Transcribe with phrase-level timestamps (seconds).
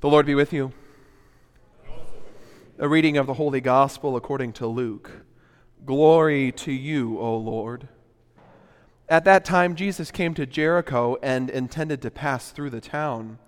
[0.00, 0.72] The Lord be with you.
[2.78, 5.10] A reading of the Holy Gospel according to Luke.
[5.84, 7.88] Glory to you, O Lord.
[9.08, 13.38] At that time, Jesus came to Jericho and intended to pass through the town.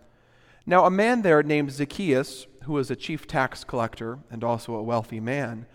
[0.67, 4.83] Now, a man there named Zacchaeus, who was a chief tax collector and also a
[4.83, 5.67] wealthy man,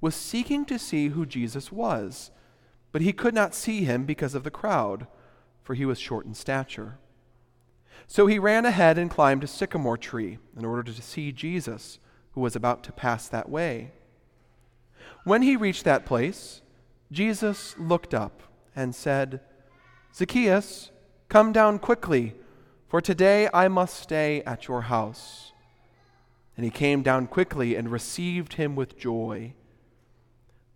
[0.00, 2.30] was seeking to see who Jesus was,
[2.92, 5.06] but he could not see him because of the crowd,
[5.62, 6.98] for he was short in stature.
[8.06, 11.98] So he ran ahead and climbed a sycamore tree in order to see Jesus,
[12.32, 13.92] who was about to pass that way.
[15.24, 16.60] When he reached that place,
[17.10, 18.42] Jesus looked up
[18.74, 19.40] and said,
[20.14, 20.90] Zacchaeus,
[21.28, 22.34] come down quickly,
[22.88, 25.52] for today I must stay at your house.
[26.56, 29.54] And he came down quickly and received him with joy.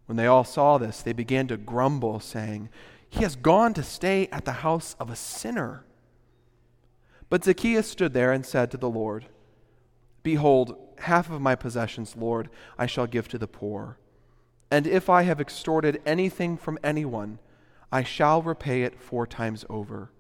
[0.07, 2.69] When they all saw this, they began to grumble, saying,
[3.09, 5.85] He has gone to stay at the house of a sinner.
[7.31, 9.27] But Zacchaeus stood there and said to the Lord,
[10.23, 13.97] Behold, half of my possessions, Lord, I shall give to the poor.
[14.71, 17.39] And if I have extorted anything from anyone,
[17.91, 20.11] I shall repay it four times over.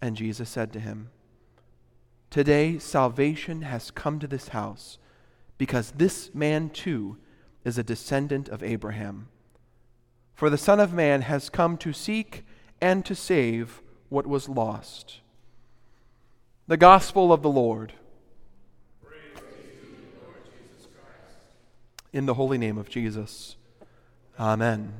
[0.00, 1.10] And Jesus said to him,
[2.30, 4.98] Today salvation has come to this house,
[5.58, 7.18] because this man too
[7.64, 9.28] is a descendant of Abraham.
[10.34, 12.44] For the Son of Man has come to seek
[12.80, 15.20] and to save what was lost.
[16.66, 17.92] The Gospel of the Lord.
[22.10, 23.56] In the holy name of Jesus.
[24.40, 24.94] Amen.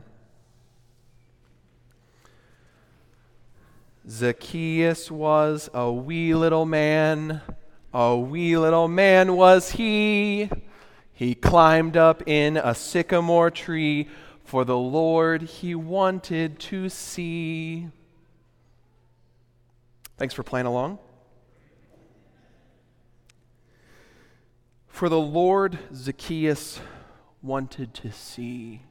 [4.06, 7.40] Zacchaeus was a wee little man.
[7.94, 10.50] A wee little man was he.
[11.14, 14.08] He climbed up in a sycamore tree
[14.44, 17.88] for the Lord he wanted to see.
[20.18, 20.98] Thanks for playing along.
[24.94, 26.78] For the Lord Zacchaeus
[27.42, 28.82] wanted to see.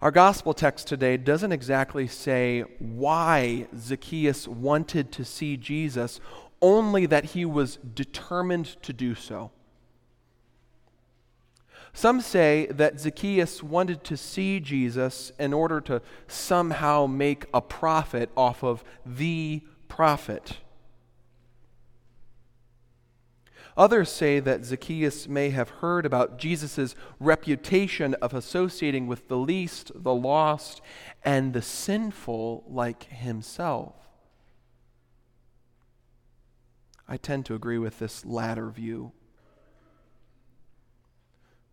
[0.00, 6.18] Our gospel text today doesn't exactly say why Zacchaeus wanted to see Jesus,
[6.62, 9.50] only that he was determined to do so.
[11.92, 18.30] Some say that Zacchaeus wanted to see Jesus in order to somehow make a profit
[18.34, 20.56] off of the prophet.
[23.76, 29.92] Others say that Zacchaeus may have heard about Jesus' reputation of associating with the least,
[29.94, 30.82] the lost,
[31.24, 33.94] and the sinful like himself.
[37.08, 39.12] I tend to agree with this latter view.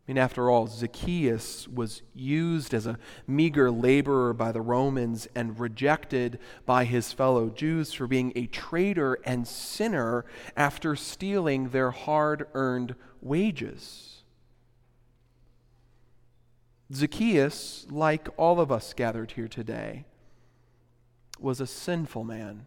[0.09, 2.97] I mean, after all, Zacchaeus was used as a
[3.27, 9.19] meager laborer by the Romans and rejected by his fellow Jews for being a traitor
[9.23, 10.25] and sinner
[10.57, 14.23] after stealing their hard earned wages.
[16.91, 20.05] Zacchaeus, like all of us gathered here today,
[21.39, 22.65] was a sinful man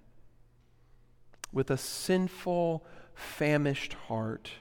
[1.52, 2.86] with a sinful,
[3.16, 4.52] famished heart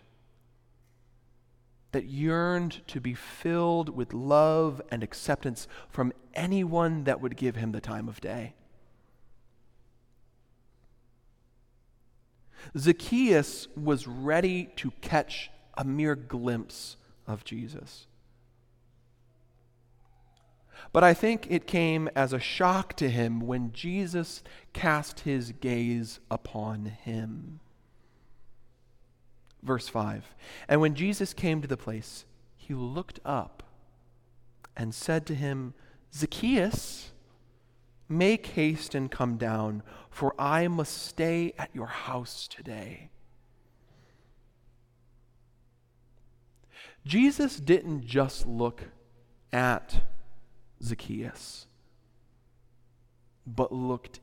[1.92, 7.72] that yearned to be filled with love and acceptance from anyone that would give him
[7.72, 8.54] the time of day.
[12.78, 16.98] Zacchaeus was ready to catch a mere glimpse
[17.28, 18.08] of Jesus.
[20.94, 26.20] But I think it came as a shock to him when Jesus cast his gaze
[26.30, 27.60] upon him.
[29.64, 30.36] Verse 5
[30.68, 32.26] And when Jesus came to the place,
[32.58, 33.64] he looked up
[34.76, 35.74] and said to him,
[36.14, 37.12] Zacchaeus,
[38.10, 43.10] make haste and come down, for I must stay at your house today.
[47.06, 48.84] Jesus didn't just look
[49.52, 50.02] at
[50.84, 51.68] Zacchaeus,
[53.48, 54.20] but looked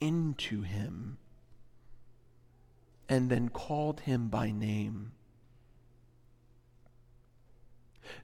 [0.00, 1.18] into him
[3.08, 5.12] and then called him by name.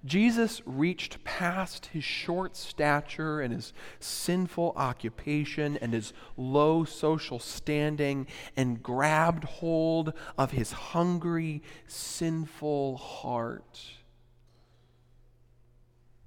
[0.04, 8.26] Jesus reached past his short stature and his sinful occupation and his low social standing
[8.56, 13.80] and grabbed hold of his hungry, sinful heart.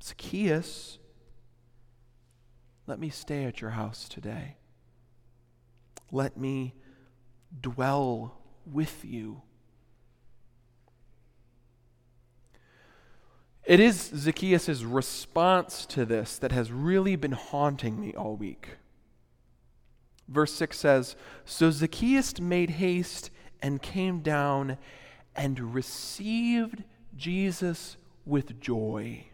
[0.01, 0.99] Zacchaeus,
[2.87, 4.57] let me stay at your house today.
[6.11, 6.75] Let me
[7.61, 8.37] dwell
[8.71, 9.41] with you.
[13.65, 18.77] It is Zacchaeus' response to this that has really been haunting me all week.
[20.27, 21.15] Verse 6 says
[21.45, 23.31] So Zacchaeus made haste
[23.61, 24.77] and came down
[25.35, 26.83] and received
[27.17, 29.25] Jesus with joy.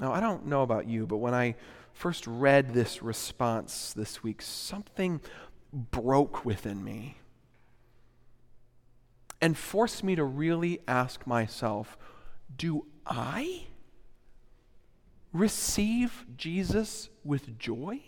[0.00, 1.54] Now, I don't know about you, but when I
[1.92, 5.20] first read this response this week, something
[5.72, 7.16] broke within me
[9.40, 11.98] and forced me to really ask myself
[12.56, 13.64] do I
[15.32, 18.00] receive Jesus with joy?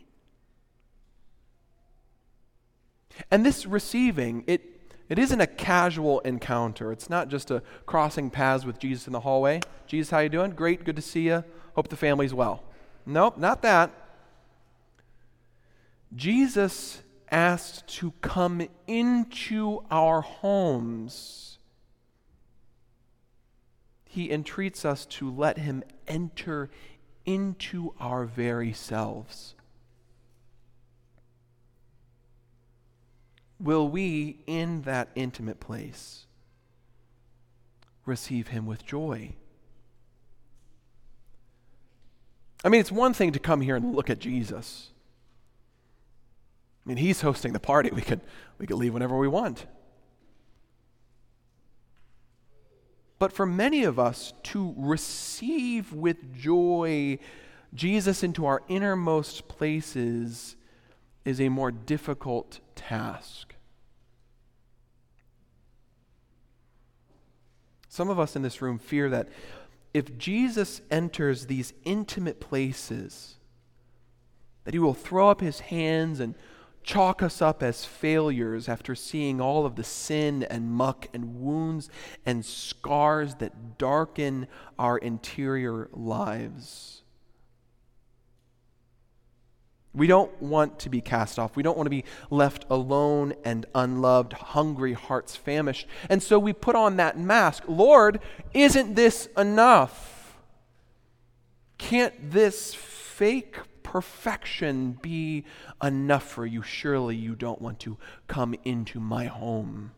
[3.31, 6.93] And this receiving, it, it isn't a casual encounter.
[6.93, 9.61] It's not just a crossing paths with Jesus in the hallway.
[9.87, 10.51] Jesus, how you doing?
[10.51, 11.45] Great, good to see you.
[11.75, 12.65] Hope the family's well.
[13.07, 13.91] Nope, not that.
[16.15, 21.59] Jesus asked to come into our homes.
[24.05, 26.71] He entreats us to let him enter
[27.27, 29.55] into our very selves.
[33.59, 36.27] Will we, in that intimate place,
[38.05, 39.35] receive him with joy?
[42.65, 44.91] I mean, it's one thing to come here and look at Jesus.
[46.85, 47.91] I mean, he's hosting the party.
[47.93, 48.23] We could,
[48.59, 49.67] we could leave whenever we want.
[53.19, 57.19] But for many of us, to receive with joy
[57.75, 60.57] Jesus into our innermost places
[61.25, 63.55] is a more difficult task.
[67.89, 69.29] Some of us in this room fear that
[69.95, 73.37] if Jesus enters these intimate places,
[74.65, 76.35] that he will throw up his hands and
[76.83, 81.89] chalk us up as failures after seeing all of the sin and muck and wounds
[82.27, 84.49] and scars that darken
[84.79, 87.04] our interior lives.
[89.95, 91.55] We don't want to be cast off.
[91.55, 95.87] We don't want to be left alone and unloved, hungry hearts famished.
[96.11, 98.21] And so we put on that mask Lord,
[98.53, 100.37] isn't this enough?
[101.79, 105.45] Can't this fake perfection be
[105.83, 106.63] enough for you?
[106.63, 109.93] Surely you don't want to come into my home.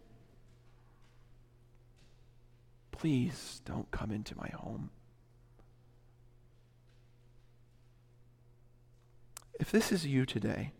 [2.93, 4.91] Please don't come into my home.
[9.59, 10.73] If this is you today,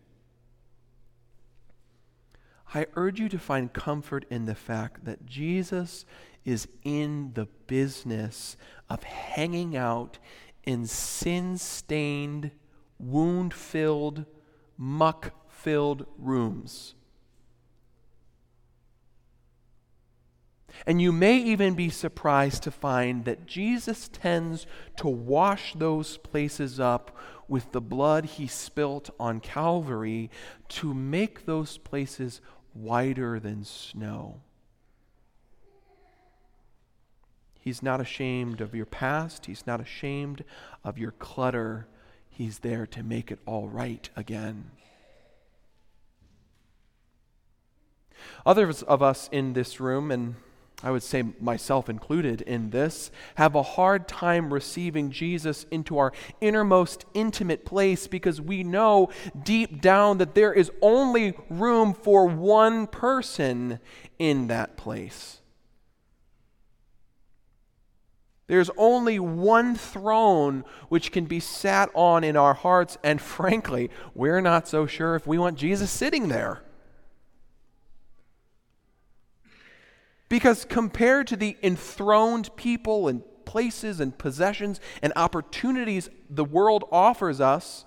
[2.73, 6.05] I urge you to find comfort in the fact that Jesus
[6.45, 8.57] is in the business
[8.89, 10.19] of hanging out
[10.63, 12.51] in sin stained,
[12.99, 14.25] wound filled,
[14.77, 16.93] muck filled rooms.
[20.85, 24.67] And you may even be surprised to find that Jesus tends
[24.97, 27.15] to wash those places up
[27.47, 30.29] with the blood he spilt on Calvary
[30.69, 32.41] to make those places
[32.73, 34.41] whiter than snow.
[37.59, 39.45] He's not ashamed of your past.
[39.45, 40.43] He's not ashamed
[40.83, 41.87] of your clutter.
[42.29, 44.71] He's there to make it all right again.
[48.45, 50.35] Others of us in this room, and
[50.83, 56.13] I would say myself included in this, have a hard time receiving Jesus into our
[56.39, 59.09] innermost intimate place because we know
[59.43, 63.79] deep down that there is only room for one person
[64.19, 65.41] in that place.
[68.45, 74.41] There's only one throne which can be sat on in our hearts, and frankly, we're
[74.41, 76.61] not so sure if we want Jesus sitting there.
[80.29, 87.39] Because compared to the enthroned people and places and possessions and opportunities the world offers
[87.39, 87.85] us,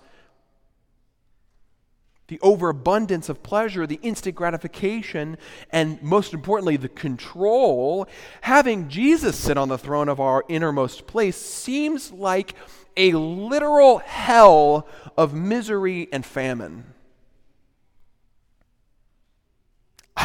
[2.27, 5.37] the overabundance of pleasure, the instant gratification,
[5.69, 8.07] and most importantly, the control,
[8.39, 12.55] having Jesus sit on the throne of our innermost place seems like
[12.95, 16.85] a literal hell of misery and famine.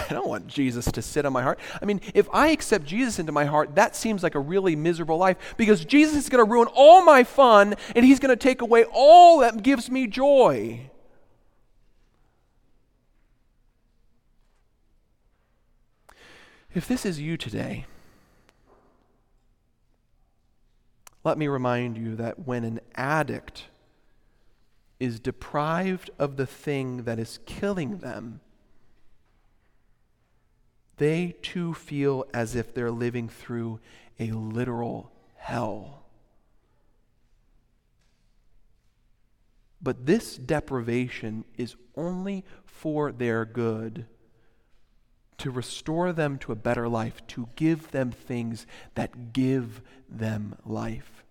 [0.10, 1.58] I don't want Jesus to sit on my heart.
[1.80, 5.18] I mean, if I accept Jesus into my heart, that seems like a really miserable
[5.18, 8.62] life because Jesus is going to ruin all my fun and he's going to take
[8.62, 10.90] away all that gives me joy.
[16.75, 17.86] If this is you today,
[21.25, 23.64] let me remind you that when an addict
[25.00, 28.40] is deprived of the thing that is killing them,
[30.97, 33.81] they too feel as if they're living through
[34.19, 36.05] a literal hell.
[39.81, 44.07] But this deprivation is only for their good,
[45.38, 51.25] to restore them to a better life, to give them things that give them life.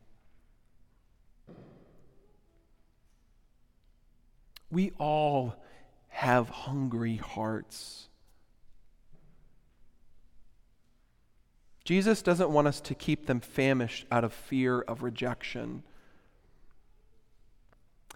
[4.69, 5.55] We all
[6.09, 8.09] have hungry hearts.
[11.85, 15.83] Jesus doesn't want us to keep them famished out of fear of rejection.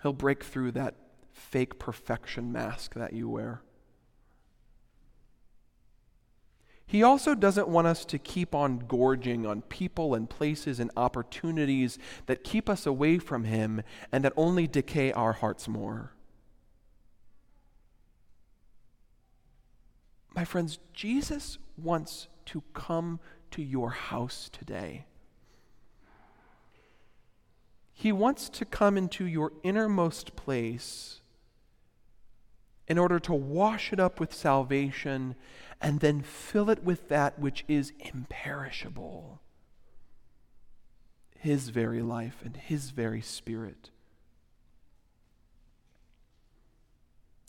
[0.01, 0.95] He'll break through that
[1.31, 3.61] fake perfection mask that you wear.
[6.87, 11.99] He also doesn't want us to keep on gorging on people and places and opportunities
[12.25, 16.13] that keep us away from Him and that only decay our hearts more.
[20.35, 23.19] My friends, Jesus wants to come
[23.51, 25.05] to your house today.
[27.91, 31.19] He wants to come into your innermost place
[32.87, 35.35] in order to wash it up with salvation
[35.81, 39.41] and then fill it with that which is imperishable
[41.37, 43.89] His very life and His very Spirit.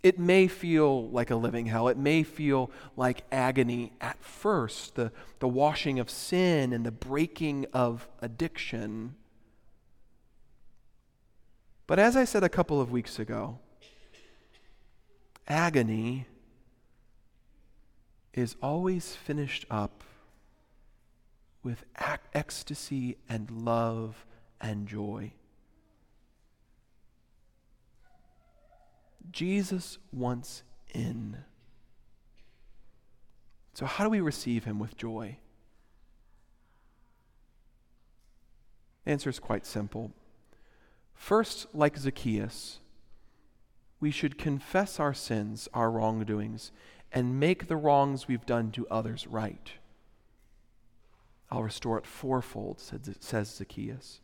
[0.03, 1.89] It may feel like a living hell.
[1.89, 7.67] It may feel like agony at first, the, the washing of sin and the breaking
[7.75, 9.15] of addiction.
[11.87, 13.59] But as I said a couple of weeks ago,
[15.47, 16.27] agony
[18.33, 20.03] is always finished up
[21.63, 21.85] with
[22.33, 24.25] ecstasy and love
[24.61, 25.33] and joy.
[29.31, 31.39] Jesus wants in.
[33.75, 35.39] So, how do we receive him with joy?
[39.05, 40.13] The answer is quite simple.
[41.15, 42.81] First, like Zacchaeus,
[44.01, 46.73] we should confess our sins, our wrongdoings,
[47.13, 49.73] and make the wrongs we've done to others right.
[51.51, 54.21] I'll restore it fourfold, says Zacchaeus.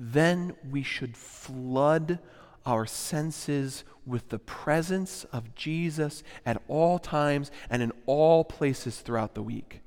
[0.00, 2.20] Then we should flood
[2.64, 9.34] our senses with the presence of Jesus at all times and in all places throughout
[9.34, 9.80] the week.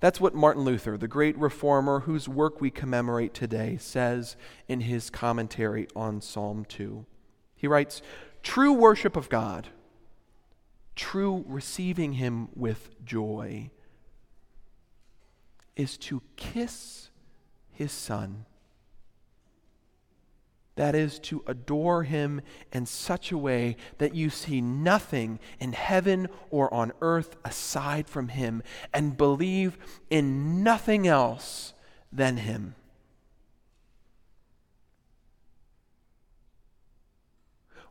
[0.00, 4.36] That's what Martin Luther, the great reformer whose work we commemorate today, says
[4.66, 7.04] in his commentary on Psalm 2.
[7.54, 8.00] He writes
[8.42, 9.68] True worship of God,
[10.96, 13.70] true receiving Him with joy
[15.76, 17.10] is to kiss
[17.70, 18.44] his son.
[20.76, 22.40] That is to adore him
[22.72, 28.28] in such a way that you see nothing in heaven or on earth aside from
[28.28, 28.62] him
[28.92, 29.76] and believe
[30.08, 31.74] in nothing else
[32.10, 32.74] than him.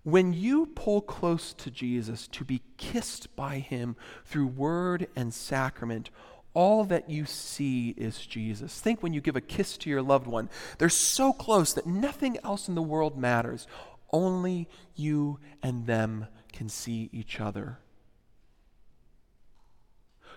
[0.04, 3.96] When you pull close to Jesus to be kissed by him
[4.26, 6.10] through word and sacrament,
[6.54, 8.80] all that you see is Jesus.
[8.80, 12.38] Think when you give a kiss to your loved one, they're so close that nothing
[12.44, 13.68] else in the world matters.
[14.12, 17.80] Only you and them can see each other.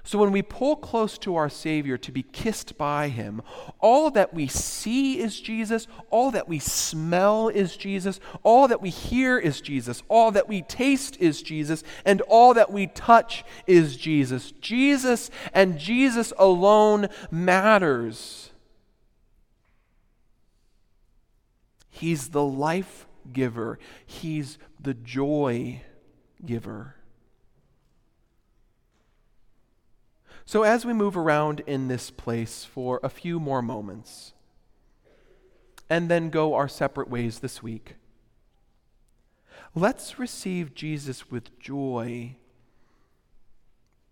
[0.07, 3.41] So when we pull close to our Savior to be kissed by Him,
[3.81, 8.91] all that we see is Jesus, all that we smell is Jesus, all that we
[8.91, 13.97] hear is Jesus, all that we taste is Jesus, and all that we touch is
[13.97, 14.53] Jesus.
[14.53, 18.51] Jesus and Jesus alone matters.
[21.89, 25.81] He's the life giver, He's the joy
[26.45, 26.97] giver.
[30.47, 34.35] So, as we move around in this place for a few more moments,
[35.89, 37.97] and then go our separate ways this week,
[39.75, 42.37] let's receive Jesus with joy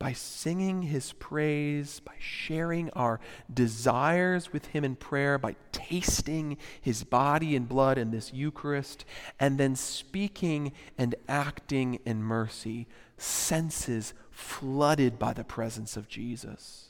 [0.03, 3.21] by singing his praise, by sharing our
[3.53, 9.05] desires with him in prayer, by tasting his body and blood in this Eucharist,
[9.39, 16.89] and then speaking and acting in mercy, senses flooded by the presence of Jesus.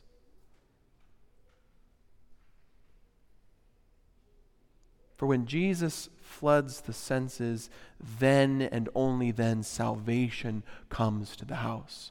[5.16, 7.70] For when Jesus floods the senses,
[8.18, 12.10] then and only then salvation comes to the house.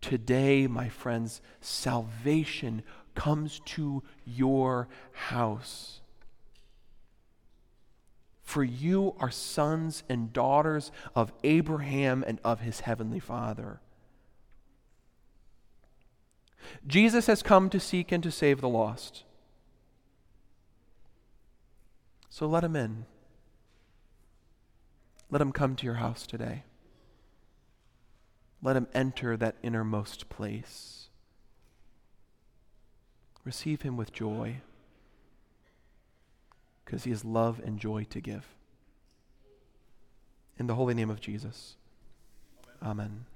[0.00, 2.82] Today, my friends, salvation
[3.14, 6.02] comes to your house.
[8.44, 13.80] For you are sons and daughters of Abraham and of his heavenly Father.
[16.86, 19.24] Jesus has come to seek and to save the lost.
[22.28, 23.06] So let him in.
[25.30, 26.64] Let him come to your house today.
[28.62, 31.08] Let him enter that innermost place.
[33.44, 34.60] Receive him with joy
[36.84, 38.46] because he has love and joy to give.
[40.58, 41.76] In the holy name of Jesus.
[42.82, 43.26] Amen.